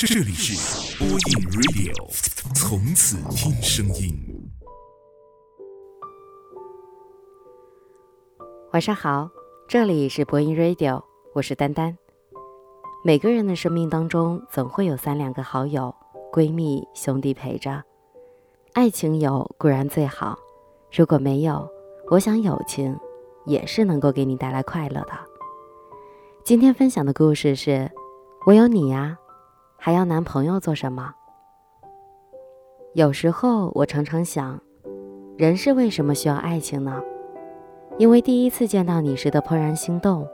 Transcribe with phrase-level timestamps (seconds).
[0.00, 1.18] 这里是播音
[1.50, 1.92] Radio，
[2.54, 4.14] 从此听声音。
[8.72, 9.28] 晚上好，
[9.66, 11.02] 这里是播音 Radio，
[11.34, 11.98] 我是丹丹。
[13.04, 15.92] 每个人的生命当中，总会有三两个好友、
[16.32, 17.82] 闺蜜、兄弟陪着。
[18.74, 20.38] 爱情有固然最好，
[20.92, 21.68] 如果没有，
[22.08, 22.96] 我想友情
[23.46, 25.12] 也是能够给你带来快乐的。
[26.44, 27.90] 今天分享的故事是：
[28.46, 29.18] 我有你呀。
[29.80, 31.14] 还要男朋友做什么？
[32.94, 34.60] 有时候我常常想，
[35.36, 37.00] 人是为什么需要爱情呢？
[37.96, 40.26] 因为第一次见到你时的怦然心动，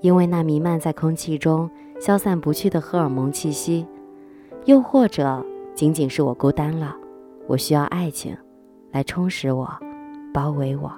[0.00, 3.86] 因为那弥漫在空气中消散不去的荷尔蒙气息，
[4.64, 5.44] 又或者
[5.74, 6.96] 仅仅是我孤单了，
[7.46, 8.34] 我需要爱情
[8.90, 9.70] 来充实我，
[10.32, 10.90] 包围我。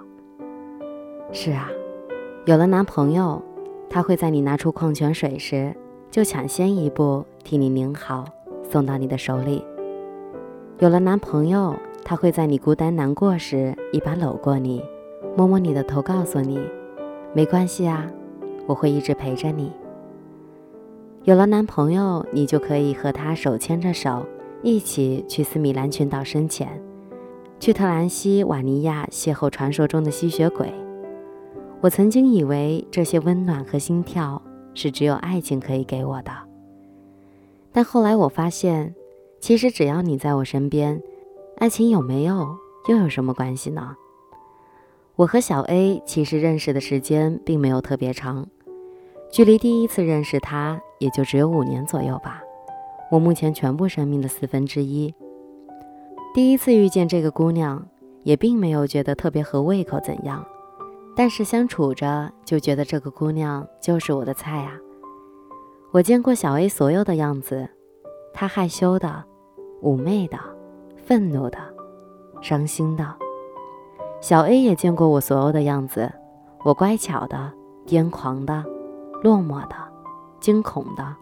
[1.33, 1.69] 是啊，
[2.47, 3.43] 有了男朋友，
[3.91, 5.75] 他会在你拿出矿泉水时。
[6.15, 8.25] 就抢先一步替你拧好，
[8.71, 9.65] 送到你的手里。
[10.79, 14.81] 有了男朋友，他会在你孤单难过时一把搂过你，
[15.37, 16.61] 摸摸你的头，告诉你
[17.33, 18.09] 没关系啊，
[18.69, 19.73] 我会一直陪着你。
[21.25, 24.25] 有了男朋友，你就可以和他手牵着手，
[24.63, 26.81] 一起去斯米兰群岛深潜，
[27.59, 30.73] 去特兰西瓦尼亚邂逅传说中的吸血鬼。
[31.81, 34.41] 我曾经以为这些温暖和心跳。
[34.75, 36.33] 是只有爱情可以给我的，
[37.73, 38.95] 但后来我发现，
[39.41, 41.01] 其实只要你在我身边，
[41.57, 42.57] 爱情有没有
[42.89, 43.97] 又有什么关系呢？
[45.17, 48.49] 我和小 A 其实认识的时间并没有特别长，
[49.31, 52.43] 距离第一次认识他也就只有五年左右吧，
[53.13, 55.15] 我目前全部生命的四分之一。
[56.35, 57.87] 第一次遇见这个姑娘，
[58.25, 60.45] 也并没有觉得特别合胃口，怎样？
[61.17, 64.73] 但是相处着就觉得这个姑娘就是我的菜啊！
[65.93, 67.69] 我见过小 A 所有的样子，
[68.33, 69.25] 她害羞的、
[69.81, 70.37] 妩媚的、
[70.97, 71.59] 愤怒的、
[72.41, 73.15] 伤心的。
[74.21, 76.11] 小 A 也见过我所有的样子，
[76.65, 77.53] 我乖巧的、
[77.87, 78.65] 癫狂的、
[79.23, 79.77] 落寞的、
[80.41, 81.15] 惊恐的。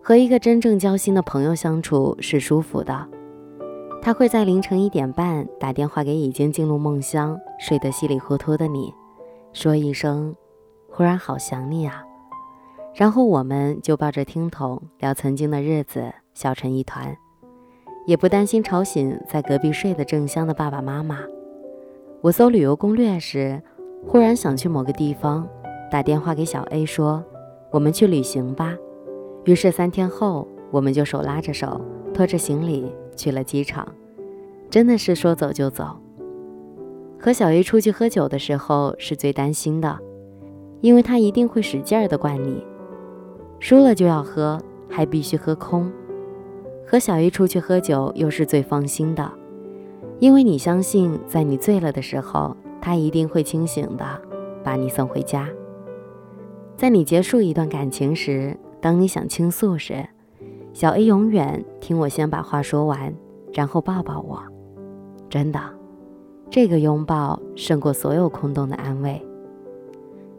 [0.00, 3.08] 和一个真正交心的朋友相处是舒服的。
[4.00, 8.94] 他会在凌晨一点半打电话给已经进入梦乡、睡得稀里糊涂的你，
[9.52, 10.34] 说一声
[10.88, 12.02] “忽然好想你啊”，
[12.94, 17.14] 然后我们就抱着听筒聊曾经的日子，笑成一团，
[18.06, 21.18] 也不担心吵醒在隔壁睡得正香的爸爸妈妈。
[22.22, 23.60] 我搜旅游攻略时，
[24.06, 25.46] 忽然想去某个地方，
[25.90, 27.22] 打电话给小 A 说
[27.70, 28.74] ：“我们去旅行吧。”
[29.44, 31.80] 于是三天后，我们就手拉着手，
[32.14, 32.90] 拖着行李。
[33.18, 33.86] 去了机场，
[34.70, 35.98] 真的是说走就走。
[37.20, 39.98] 和小 A 出去喝酒的时候是最担心的，
[40.80, 42.64] 因为他一定会使劲儿的灌你，
[43.58, 45.90] 输了就要喝，还必须喝空。
[46.86, 49.30] 和小 A 出去喝酒又是最放心的，
[50.20, 54.04] 因为你相信在你醉了的时候，他一定会清醒的
[54.62, 55.48] 把你送回家。
[56.76, 60.08] 在你结束一段感情时，当你想倾诉时。
[60.78, 63.12] 小 A 永远听我先把话说完，
[63.52, 64.40] 然后抱抱我。
[65.28, 65.58] 真的，
[66.50, 69.20] 这个拥抱胜过所有空洞的安慰。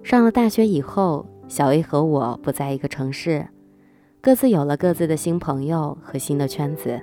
[0.01, 3.45] 上了大学以后，小 A 和我不在一个城市，
[4.21, 7.01] 各自有了各自的新朋友和新的圈子。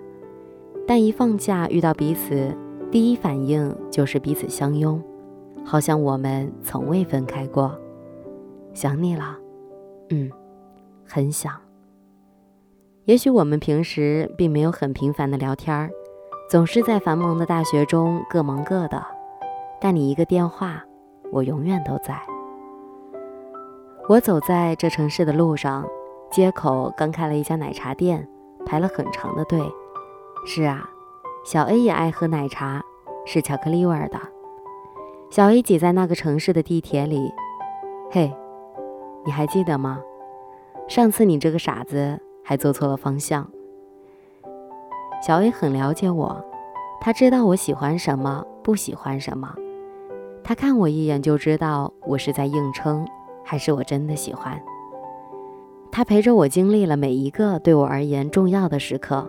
[0.87, 2.57] 但一放假遇到彼此，
[2.91, 4.99] 第一反应就是彼此相拥，
[5.63, 7.79] 好像我们从未分开过。
[8.73, 9.37] 想你了，
[10.09, 10.31] 嗯，
[11.05, 11.53] 很想。
[13.07, 15.89] 也许我们平时并没有很频繁的聊天儿，
[16.51, 19.01] 总是在繁忙的大学中各忙各的，
[19.81, 20.85] 但你一个电话，
[21.31, 22.21] 我永远都在。
[24.09, 25.87] 我走在这城市的路上，
[26.33, 28.27] 街口刚开了一家奶茶店，
[28.67, 29.63] 排了很长的队。
[30.45, 30.91] 是啊，
[31.45, 32.83] 小 A 也爱喝奶茶，
[33.25, 34.19] 是巧克力味儿的。
[35.31, 37.33] 小 A 挤在那个城市的地铁里，
[38.11, 38.35] 嘿，
[39.25, 40.01] 你还记得吗？
[40.89, 42.21] 上次你这个傻子。
[42.47, 43.45] 还做错了方向。
[45.21, 46.45] 小 A 很了解我，
[47.01, 49.53] 他知道我喜欢什么，不喜欢什么。
[50.45, 53.05] 他看我一眼就知道我是在硬撑，
[53.43, 54.63] 还是我真的喜欢。
[55.91, 59.29] 他陪着我经历了每一个对我而言重要的时刻。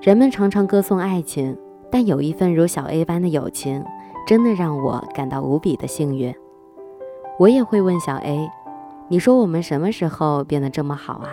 [0.00, 1.58] 人们常常歌颂爱情，
[1.90, 3.84] 但有一份如小 A 般的友情，
[4.24, 6.32] 真的让我感到无比的幸运。
[7.40, 8.48] 我也会问小 A：“
[9.08, 11.30] 你说我们什么时候变得这么好啊？”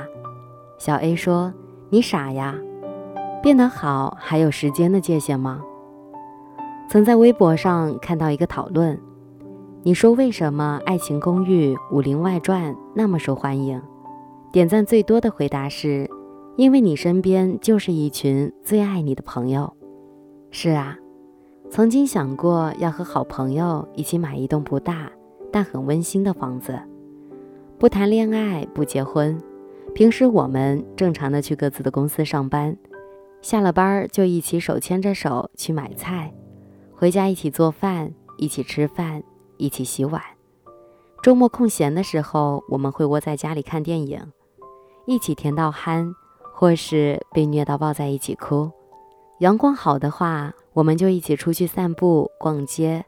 [0.81, 1.53] 小 A 说
[1.91, 2.55] ：“你傻呀，
[3.43, 5.61] 变得好还有时间的界限吗？”
[6.89, 8.99] 曾在微博上看到一个讨论，
[9.83, 13.79] 你说为什么《爱情公寓》《武林外传》那么受欢迎？
[14.51, 16.09] 点赞最多的回答是：
[16.55, 19.71] 因为你身边就是一群最爱你的朋友。
[20.49, 20.97] 是啊，
[21.69, 25.11] 曾经想过要和好朋友一起买一栋不大
[25.51, 26.79] 但很温馨的房子，
[27.77, 29.39] 不谈恋爱，不结婚，
[29.93, 32.75] 平时我们正常的去各自的公司上班，
[33.41, 36.33] 下了班就一起手牵着手去买菜，
[36.95, 39.21] 回家一起做饭，一起吃饭，
[39.57, 40.21] 一起洗碗。
[41.21, 44.31] 周末空闲的时候，我们会窝在家里看电影，
[45.05, 46.15] 一起甜到憨，
[46.53, 48.71] 或是被虐到抱在一起哭。
[49.39, 53.05] 阳光好的话，我们就一起出去散步、逛街，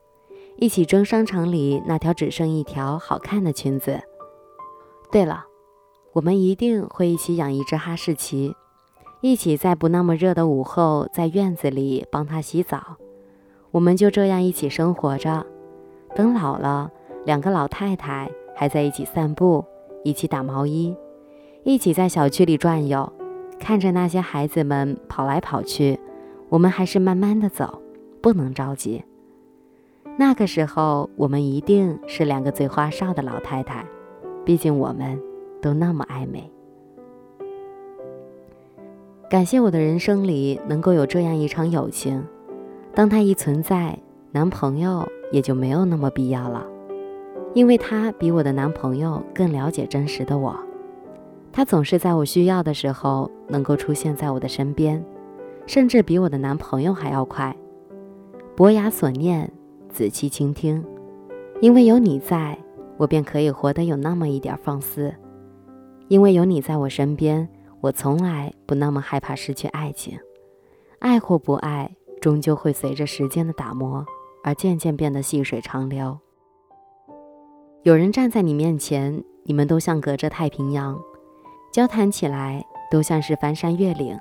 [0.58, 4.02] 一起争商场里那条只剩一条好看的裙子。
[5.12, 5.46] 对了，
[6.14, 8.56] 我们一定会一起养一只哈士奇，
[9.22, 12.98] 一起在不那么热的午后在院子里帮它洗澡。
[13.72, 15.46] 我们就这样一起生活着，
[16.16, 16.92] 等老了。
[17.26, 19.64] 两个老太太还在一起散步，
[20.04, 20.96] 一起打毛衣，
[21.64, 23.12] 一起在小区里转悠，
[23.58, 25.98] 看着那些孩子们跑来跑去，
[26.50, 27.82] 我们还是慢慢的走，
[28.22, 29.04] 不能着急。
[30.20, 33.86] 那个时候，我们一定是两个最花哨的老太太，
[34.44, 35.20] 毕竟我们
[35.64, 36.52] 都那么爱美。
[39.30, 42.24] 感谢我的人生里能够有这样一场友情，
[42.94, 43.98] 当它一存在，
[44.32, 46.68] 男朋友也就没有那么必要了。
[47.56, 50.56] 因为他比我的男朋友更了解真实的我，
[51.52, 55.04] 他总是在我需要的时候能够出现在我的身边，
[55.66, 57.56] 甚至比我的男朋友还要快。
[58.56, 59.52] 伯牙所念，
[59.88, 60.84] 子期倾听。
[61.62, 62.58] 因为有你在，
[62.98, 65.14] 我便可以活得有那么一点放肆。
[66.08, 67.48] 因为有你在我身边，
[67.82, 70.18] 我从来不那么害怕失去爱情。
[71.00, 74.06] 爱或不爱，终究会随着时间的打磨
[74.44, 76.18] 而渐渐变得细水长流。
[77.84, 80.98] 有人站在你面前，你们都像隔着太平洋，
[81.74, 84.16] 交谈起来都像是翻山越岭；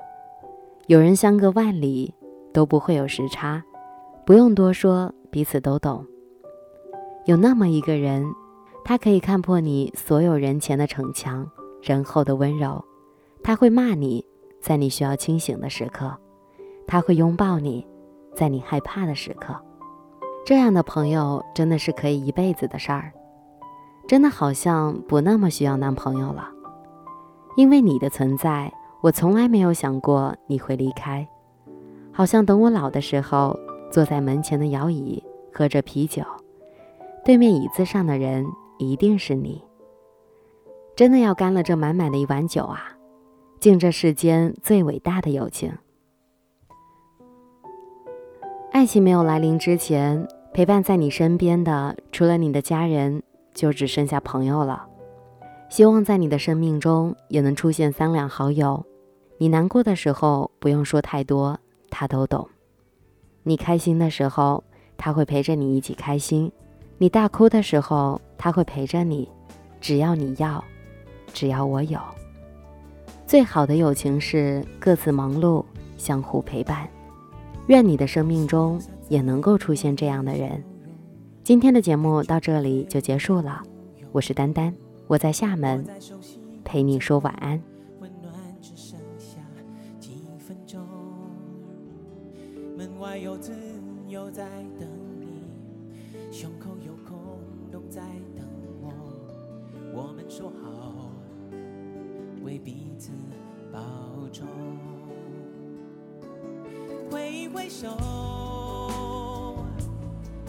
[0.88, 2.12] 有人相隔万里，
[2.52, 3.62] 都不会有时差，
[4.26, 6.04] 不用多说，彼此都懂。
[7.26, 8.26] 有那么一个人，
[8.84, 11.48] 他可以看破你所有人前的逞强，
[11.82, 12.82] 人后的温柔；
[13.42, 14.24] 他会骂你，
[14.60, 16.16] 在你需要清醒的时刻；
[16.86, 17.84] 他会拥抱你，
[18.34, 19.54] 在你害怕的时刻。
[20.46, 23.12] 这样的朋友，真的是可以一辈子的事儿。
[24.06, 26.48] 真的好像不那么需要男朋友了，
[27.56, 31.26] 因为你的存在，我从来没有想过你会离开。
[32.12, 33.58] 好像等我老的时候，
[33.90, 36.22] 坐在门前的摇椅，喝着啤酒，
[37.24, 38.46] 对面椅子上的人
[38.78, 39.62] 一定是你。
[40.94, 42.96] 真的要干了这满满的一碗酒啊，
[43.60, 45.72] 敬这世间最伟大的友情。
[48.70, 53.22] 爱情没有来临之前，陪伴在你身边的，除了你的家人。
[53.54, 54.86] 就只剩下朋友了。
[55.68, 58.82] 希望在你的生命中也能出现三两好友。
[59.36, 61.58] 你难过的时候不用说太多，
[61.90, 62.48] 他都懂；
[63.42, 64.64] 你开心的时候，
[64.96, 66.50] 他会陪着你一起开心；
[66.96, 69.28] 你大哭的时候，他会陪着你。
[69.82, 70.64] 只要你要，
[71.32, 71.98] 只要我有。
[73.26, 75.64] 最好的友情是各自忙碌，
[75.96, 76.88] 相互陪伴。
[77.68, 80.62] 愿你的生命中也能够出现这样的人。
[81.42, 83.62] 今天的节目到这里就结束了，
[84.12, 84.74] 我是丹丹，
[85.06, 85.84] 我在厦门
[86.64, 87.60] 陪你说晚安。
[92.76, 93.52] 门外有自
[94.08, 94.44] 由在
[94.78, 94.88] 等
[95.20, 95.42] 你，
[96.30, 97.18] 胸口有空
[97.70, 98.00] 洞在
[98.36, 98.44] 等
[98.80, 98.92] 我。
[99.94, 101.01] 我们说好
[102.64, 103.10] 彼此
[103.72, 103.80] 保
[104.32, 104.46] 重，
[107.10, 107.88] 挥挥手。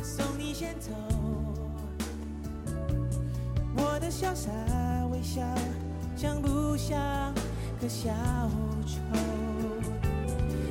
[0.01, 0.91] 送你先走，
[3.75, 4.51] 我的潇洒
[5.12, 5.41] 微笑
[6.15, 7.34] 像不像
[7.82, 8.12] 个小
[8.86, 9.00] 丑？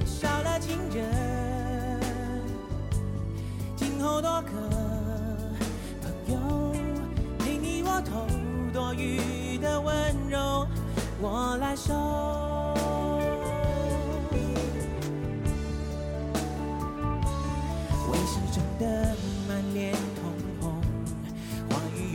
[0.05, 2.01] 少了情人，
[3.75, 4.51] 今后多个
[6.01, 6.73] 朋友
[7.39, 8.27] 陪你我偷
[8.73, 9.93] 多余的温
[10.29, 10.39] 柔，
[11.23, 11.95] 我来收。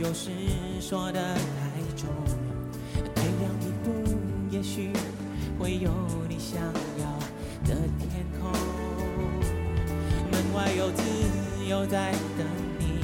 [0.00, 0.30] 有时
[0.80, 1.40] 说的太
[1.96, 2.08] 重，
[3.14, 3.90] 退让一步，
[4.48, 4.92] 也许
[5.58, 5.90] 会有
[6.28, 7.04] 你想要
[7.68, 8.50] 的天空。
[10.30, 11.02] 门外有自
[11.68, 12.46] 由在等
[12.78, 13.02] 你，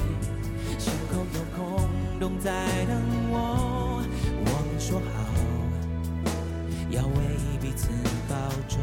[0.79, 2.95] 胸口有空洞在等
[3.29, 4.01] 我。
[4.45, 5.24] 我们说好
[7.75, 7.89] 自
[8.29, 8.35] 保
[8.69, 8.79] 重，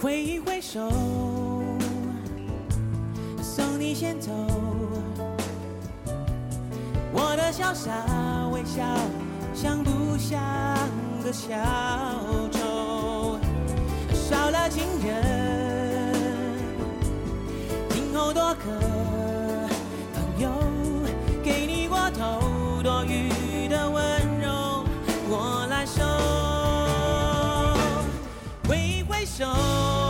[0.00, 0.88] 挥一挥手，
[3.42, 4.32] 送你先走。
[7.12, 7.92] 我的潇洒
[8.50, 8.82] 微笑，
[9.54, 10.40] 像不像
[11.22, 11.54] 个小
[12.50, 13.38] 丑？
[14.14, 16.14] 少了情人，
[17.90, 18.64] 今后多个
[20.14, 20.50] 朋友，
[21.44, 24.02] 给你过头多余的温
[24.40, 24.84] 柔，
[25.28, 26.02] 我来收。
[28.66, 30.01] 挥挥手。